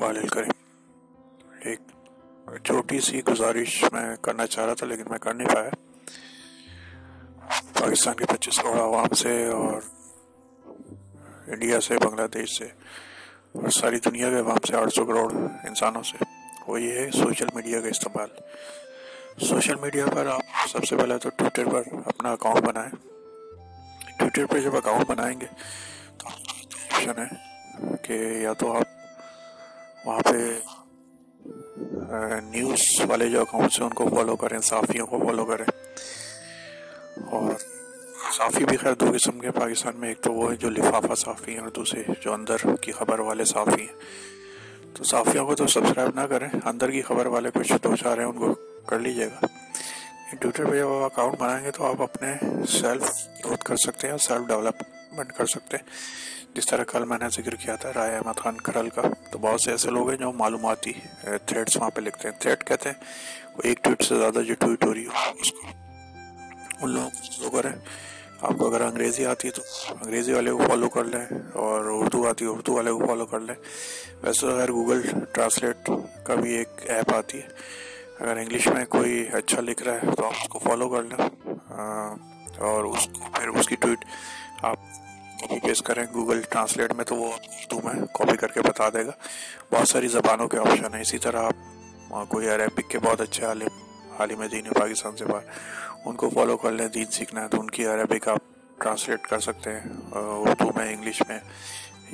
[0.00, 0.50] والل کریم
[1.60, 1.80] ایک
[2.64, 5.70] چھوٹی سی گزارش میں کرنا چاہ رہا تھا، لیکن میں کر نہیں پایا۔
[7.72, 9.80] پاکستان کے پچیس کروڑ عوام سے اور
[11.46, 12.64] انڈیا سے، بنگلہ دیش سے
[13.52, 15.32] اور ساری دنیا کے عوام سے، آٹھ سو کروڑ
[15.64, 16.24] انسانوں سے،
[16.66, 18.28] وہ یہ ہے سوشل میڈیا کا استعمال۔
[19.46, 22.90] سوشل میڈیا پر آپ سب سے پہلے تو ٹویٹر پر اپنا اکاؤنٹ بنائیں۔
[24.18, 25.46] ٹویٹر پہ جب اکاؤنٹ بنائیں گے
[26.18, 27.53] تو آپشن ہے۔
[28.04, 28.82] کہ یا تو آپ
[30.04, 30.58] وہاں پہ
[32.44, 35.64] نیوز والے جو اکاؤنٹس ہیں ان کو فالو کریں، صحافیوں کو فالو کریں۔
[37.30, 37.50] اور
[38.32, 41.52] صحافی بھی خیر دو قسم کے، پاکستان میں ایک تو وہ ہے جو لفافہ صحافی
[41.52, 44.00] ہیں اور دوسرے جو اندر کی خبر والے صحافی ہیں۔
[44.94, 48.24] تو صحافیوں کو تو سبسکرائب نہ کریں، اندر کی خبر والے کچھ دو چار ہیں،
[48.24, 48.54] ان کو
[48.86, 49.46] کر لیجیے گا۔
[50.40, 52.34] ٹویٹر پہ جب آپ اکاؤنٹ بنائیں گے تو آپ اپنے
[52.68, 53.10] سیلف
[53.44, 55.90] گروتھ کر سکتے ہیں سیلف ڈیولپمنٹ کر سکتے ہیں۔
[56.54, 59.60] جس طرح کل میں نے ذکر کیا تھا رائے احمد خان کھرل کا، تو بہت
[59.60, 63.04] سے ایسے لوگ ہیں جو معلوماتی تھریڈس وہاں پہ لکھتے ہیں۔ تھریڈ کہتے ہیں،
[63.56, 65.58] وہ ایک ٹویٹ سے زیادہ جو ٹویٹ ہو رہی ہو، اس کو۔
[66.80, 67.72] ان لوگوں کو کریں۔
[68.40, 72.28] آپ کو اگر انگریزی آتی ہے تو انگریزی والے کو فالو کر لیں اور اردو
[72.28, 73.54] آتی ہے، اردو والے کو فالو کر لیں۔
[74.22, 75.90] ویسے اگر گوگل ٹرانسلیٹ
[76.24, 77.48] کا بھی ایک ایپ آتی ہے،
[78.20, 81.48] اگر انگلش میں کوئی اچھا لکھ رہا ہے تو آپ اس کو فالو کر لیں۔
[82.58, 84.04] اور اس کو پھر اس کی ٹویٹ
[84.62, 84.76] آپ
[85.40, 89.10] پیس کریں گوگل ٹرانسلیٹ میں تو وہ اردو میں کاپی کر کے بتا دے گا۔
[89.70, 93.68] بہت ساری زبانوں کے آپشن ہیں۔ اسی طرح آپ کوئی عربک کے بہت اچھے عالم
[94.18, 95.46] عالم دین پاکستان سے باہر،
[96.04, 98.38] ان کو فالو کر لیں، دین سیکھنا ہے تو ان کی عربک آپ
[98.80, 99.80] ٹرانسلیٹ کر سکتے ہیں۔
[100.12, 101.38] اردو میں انگلش میں،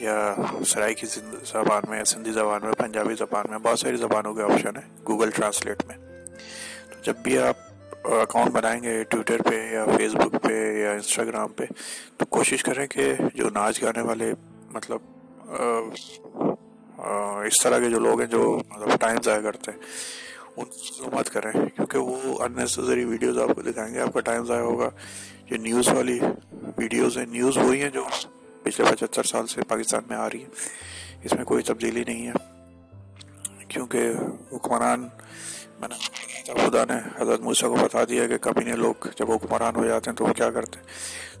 [0.00, 0.34] یا
[0.66, 1.06] سرائی کی
[1.52, 5.30] زبان میں، سندھی زبان میں، پنجابی زبان میں، بہت ساری زبانوں کے آپشن ہیں گوگل
[5.30, 5.96] ٹرانسلیٹ میں۔
[6.90, 7.56] تو جب بھی آپ
[8.04, 11.64] اکاؤنٹ بنائیں گے ٹویٹر پہ یا فیس بک پہ یا انسٹاگرام پہ۔
[12.16, 14.32] تو کوشش کریں کہ جو ناچ گانے والے
[14.70, 14.98] مطلب
[17.44, 19.78] اس طرح کے جو لوگ ہیں جو مطلب ٹائم ضائع کرتے ہیں،
[20.56, 20.64] ان
[21.12, 24.90] مت کریں۔ کیونکہ وہ اننیسری ویڈیوز آپ کو دکھائیں گے۔ آپ کا ٹائم ضائع ہوگا۔
[25.46, 26.18] جو نیوز والی
[26.76, 28.04] ویڈیوز ہیں نیوز وہی ہیں جو
[28.62, 30.48] پچھلے پچہتر سال سے پاکستان میں آ رہی ہے
[31.24, 32.32] اس میں کوئی تبدیلی نہیں ہے۔
[33.68, 34.10] کیونکہ
[34.52, 35.08] حکمران،
[35.80, 35.94] میں نے
[36.54, 40.16] خدا نے حضرت موسیٰ کو بتا دیا کہ کبھی لوگ جب حکمران ہو جاتے ہیں
[40.16, 40.86] تو وہ کیا کرتے ہیں؟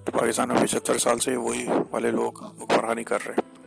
[0.06, 3.66] تو پاکستان میں پچہتر سال سے وہی والے لوگ حکمرانی کر رہے ہیں۔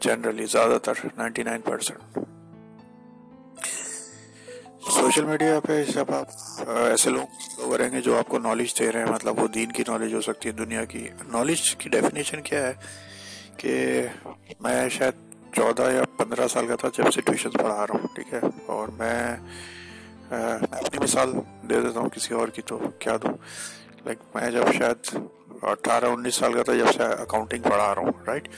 [0.00, 2.18] جنرلی زیادہ تر ninety nine percent
[4.90, 6.26] social media پہ جب آپ
[6.68, 9.82] ایسے لوگ رہیں گے جو آپ کو نالج دے رہے ہیں مطلب وہ دین کی
[9.88, 12.72] نالج ہو سکتی ہے، دنیا کی۔ نالج کی ڈیفینیشن کیا ہے؟
[13.56, 14.06] کہ
[14.60, 15.14] میں شاید
[15.56, 18.88] چودہ یا پندرہ سال کا تھا جب سے ٹیوشن پڑھا رہا ہوں، ٹھیک ہے؟ اور
[18.88, 19.36] میں
[20.32, 21.32] اپنی مثال
[21.68, 23.32] دے دیتا ہوں کسی اور کی تو کیا دوں؟
[24.04, 25.16] لائک میں جب شاید
[25.62, 28.48] اٹھارہ انیس سال کا تھا، جب سے اکاؤنٹنگ پڑھا رہا ہوں رائٹ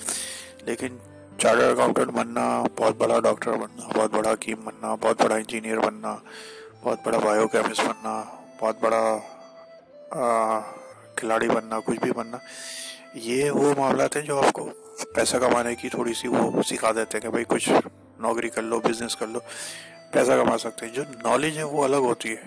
[0.63, 0.97] لیکن
[1.39, 2.47] چارٹر اکاؤنٹنٹ بننا،
[2.77, 6.17] بہت بڑا ڈاکٹر بننا، بہت بڑا حکیم بننا، بہت بڑا انجینئر بننا،
[6.83, 8.23] بہت بڑا بایو کیمسٹ بننا،
[8.61, 9.03] بہت بڑا
[11.15, 12.39] کھلاڑی بننا، کچھ بھی بننا،
[13.15, 14.69] یہ وہ معاملات ہیں جو آپ کو
[15.15, 17.71] پیسہ کمانے کی تھوڑی سی وہ سکھا دیتے ہیں کہ بھائی کچھ
[18.19, 19.39] نوکری کر لو بزنس کر لو۔
[20.15, 22.43] پیسہ کما سکتے ہیں؟ جو نالج ہے وہ الگ ہوتی ہے۔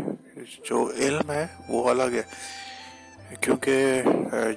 [0.65, 2.21] جو علم ہے وہ الگ ہے۔
[3.41, 4.01] کیونکہ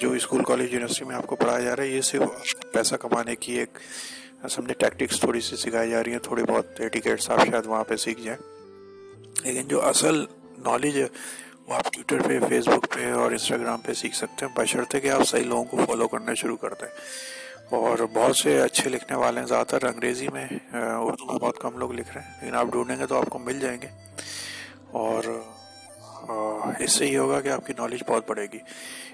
[0.01, 3.37] جو اسکول، کالج، یونیورسٹی میں آپ کو پڑھایا جا رہا ہے، یہ صرف پیسہ کمانے
[3.37, 3.79] کی ایک
[4.51, 7.97] سمجھے ٹیکٹکس تھوڑی سی سکھائی جا رہی ہیں، تھوڑی بہت ایٹیکیٹس آپ شاید وہاں پہ
[7.97, 8.39] سیکھ جائیں۔
[9.45, 10.25] لیکن جو اصل
[10.59, 11.07] نالج ہے
[11.71, 15.29] آپ ٹویٹر پہ فیس بک پہ اور انسٹاگرام پہ سیکھ سکتے ہیں۔ بشرطے کہ آپ
[15.29, 16.89] صحیح لوگوں کو فالو کرنا شروع کر دیں۔
[17.71, 21.79] اور بہت سے اچھے لکھنے والے ہیں، زیادہ تر انگریزی میں اردو میں بہت کم
[21.79, 23.87] لوگ لکھ رہے ہیں۔ لیکن آپ ڈھونڈیں گے تو آپ کو مل جائیں گے۔
[24.91, 25.43] اور
[26.79, 28.59] اس سے یہ ہوگا کہ آپ کی نالج بہت بڑھے گی۔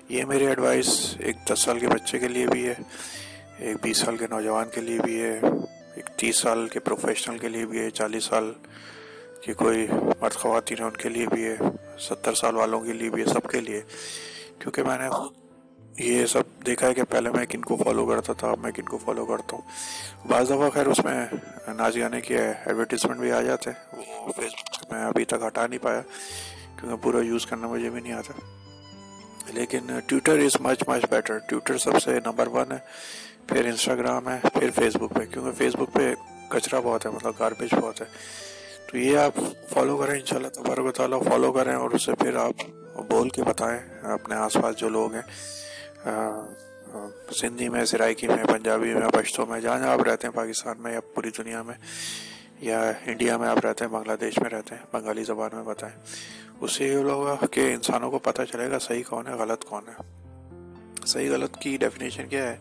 [0.08, 2.74] یہ میری ایڈوائس ایک دس سال کے بچے کے لیے بھی ہے،
[3.58, 5.40] ایک بیس سال کے نوجوان کے لیے بھی ہے،
[5.94, 8.52] ایک تیس سال کے پروفیشنل کے لیے بھی ہے، چالیس سال
[9.42, 9.86] کی کوئی
[10.20, 11.56] مرد خواتین ان کے لیے بھی ہے،
[11.98, 13.82] ستر سال والوں کے لیے بھی ہے، سب کے لیے۔
[14.58, 15.08] کیونکہ میں نے
[15.98, 18.82] یہ سب دیکھا ہے کہ پہلے میں کن کو فالو کرتا تھا، اب میں کن
[18.82, 19.62] کو فالو کرتا ہوں۔
[20.28, 21.26] بعض دفعہ خیر اس میں
[21.74, 25.66] ناچ گانے کے ایڈورٹیزمنٹ بھی آ جاتے ہیں، وہ فیس بک میں ابھی تک ہٹا
[25.66, 26.00] نہیں پایا،
[26.80, 28.32] کیونکہ پورا یوز کرنا مجھے بھی نہیں آتا۔
[29.46, 32.78] لیکن Twitter is much much better Twitter سب سے نمبر ون ہے،
[33.46, 36.14] پھر انسٹاگرام ہے، پھر فیس بک پہ۔ کیونکہ فیس بک پہ
[36.48, 38.06] کچرا بہت ہے مطلب گاربیج بہت ہے۔
[38.96, 39.32] تو یہ آپ
[39.68, 42.52] فالو کریں ان شاء اللہ تبارک و تعالیٰ فالو کریں اور اسے پھر آپ
[43.08, 45.22] بول کے بتائیں اپنے آس پاس جو لوگ ہیں۔
[47.32, 50.92] سندھی میں سرائکی میں، پنجابی میں پشتوں میں، جہاں جہاں آپ رہتے ہیں، پاکستان میں
[50.92, 51.74] یا پوری دنیا میں
[52.60, 55.96] یا انڈیا میں آپ رہتے ہیں، بنگلہ دیش میں رہتے ہیں، بنگالی زبان میں بتائیں۔
[56.60, 59.82] اس سے یہ ہوگا کہ انسانوں کو پتہ چلے گا صحیح کون ہے، غلط کون
[59.88, 60.02] ہے۔
[61.06, 62.56] صحیح غلط کی ڈیفینیشن کیا ہے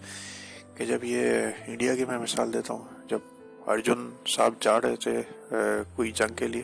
[0.75, 1.29] کہ جب یہ
[1.67, 2.94] انڈیا کی میں مثال دیتا ہوں
[3.67, 5.21] ارجن صاحب جا رہے تھے
[5.95, 6.63] کوئی جنگ کے لیے۔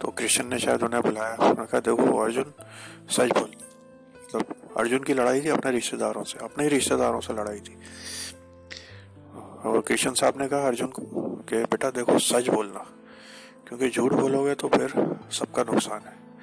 [0.00, 2.62] تو کرشن نے شاید انہیں بلایا۔ انہوں نے کہا، دیکھو، ارجن
[3.08, 3.50] سچ بول۔
[4.14, 4.42] مطلب
[4.76, 7.74] ارجن کی لڑائی تھی اپنے رشتے داروں سے، اپنے ہی رشتے داروں سے لڑائی تھی۔
[9.34, 12.80] اور کرشن صاحب نے کہا، ارجن کو کہ، بیٹا، دیکھو، سچ بولنا۔
[13.64, 15.00] کیونکہ جھوٹ بولو گے تو پھر
[15.30, 16.42] سب کا نقصان ہے۔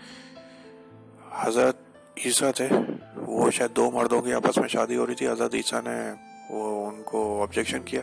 [1.35, 1.77] حضرت
[2.25, 2.67] عیسیٰ تھے،
[3.15, 6.13] وہ شاید دو مردوں کی آپس میں شادی ہو رہی تھی۔ حضرت عیسیٰ نے
[6.49, 8.01] وہ ان کو آبجیکشن کیا۔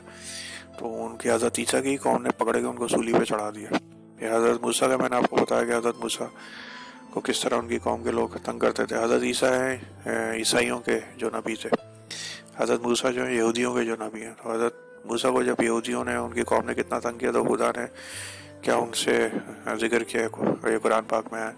[0.79, 3.51] تو ان کی حضرت عیسیٰ کی قوم نے پکڑ کے ان کو سولی پہ چڑھا
[3.55, 3.69] دیا۔
[4.19, 6.27] پھر حضرت موسیٰ کا میں نے آپ کو بتایا کہ حضرت موسیٰ
[7.11, 9.77] کو کس طرح ان کی قوم کے لوگ تنگ کرتے تھے۔ حضرت عیسیٰ ہیں
[10.33, 11.71] عیسائیوں کے جو نبی تھے۔
[12.57, 16.05] حضرت موسیٰ جو ہیں، یہودیوں کے جو نبی ہیں۔ تو حضرت موسیٰ کو جب یہودیوں
[16.05, 17.87] نے ان کی قوم نے کتنا تنگ کیا تو خدا نے
[18.63, 19.29] کیا ان سے
[19.81, 21.53] ذکر کیا یہ قرآن پاک میں ہے۔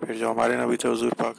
[0.00, 1.34] پھر جو ہمارے نبی تھے، حضور پاک،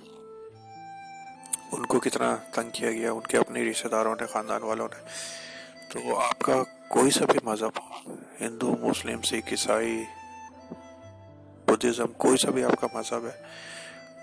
[1.72, 5.08] ان کو کتنا تنگ کیا گیا، ان کے اپنے رشتے داروں نے، خاندان والوں نے۔
[5.92, 10.04] تو آپ کا کوئی سا بھی مذہب ہو، ہندو، مسلم، سکھ، عیسائی
[11.66, 13.44] بدھزم کوئی سا بھی آپ کا مذہب ہے،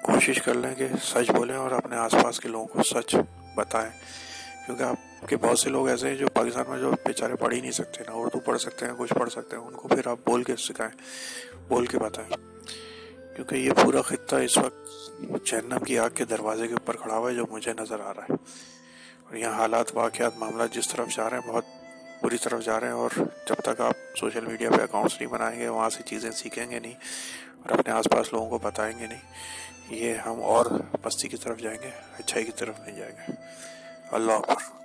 [0.02, 3.16] کوشش کر لیں کہ سچ بولیں اور اپنے آس پاس کے لوگوں کو سچ
[3.54, 3.90] بتائیں۔
[4.66, 7.60] کیونکہ آپ کے بہت سے لوگ ایسے ہیں جو پاکستان میں جو بیچارے پڑھ ہی
[7.60, 10.18] نہیں سکتے نا اردو پڑھ سکتے ہیں، کچھ پڑھ سکتے ہیں، ان کو پھر آپ
[10.24, 10.96] بول کے سکھائیں،
[11.68, 12.36] بول کے بتائیں۔
[13.36, 14.88] کیونکہ یہ پورا خطہ اس وقت
[15.46, 18.22] جہنم کی آگ کے دروازے کے اوپر کھڑا ہوا ہے، جو مجھے نظر آ رہا
[18.22, 18.32] ہے۔
[19.24, 21.64] اور یہاں حالات، واقعات، معاملات جس طرف جا رہے ہیں، بہت
[22.22, 23.10] بری طرف جا رہے ہیں اور
[23.46, 26.78] جب تک آپ سوشل میڈیا پہ اکاؤنٹس نہیں بنائیں گے، وہاں سے چیزیں سیکھیں گے
[26.78, 26.94] نہیں
[27.58, 29.20] اور اپنے آس پاس لوگوں کو بتائیں گے نہیں،
[29.90, 30.66] یہ ہم اور
[31.02, 33.32] پستی کی طرف جائیں گے، اچھائی کی طرف نہیں جائیں گے۔
[34.12, 34.81] اللہ حافظ